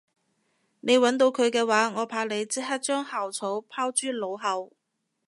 [0.79, 4.73] 你搵到佢嘅話我怕你即刻將校草拋諸腦後